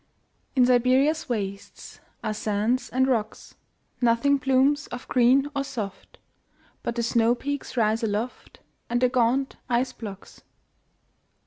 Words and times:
In 0.55 0.65
Siberia's 0.65 1.25
wastesAre 1.25 2.33
sands 2.35 2.89
and 2.89 3.07
rocks. 3.07 3.53
Nothing 4.01 4.37
blooms 4.37 4.87
of 4.87 5.07
green 5.07 5.51
or 5.55 5.63
soft, 5.63 6.17
But 6.81 6.95
the 6.95 7.03
snowpeaks 7.03 7.77
rise 7.77 8.01
aloftAnd 8.01 8.99
the 8.99 9.09
gaunt 9.09 9.57
ice 9.69 9.93
blocks. 9.93 10.41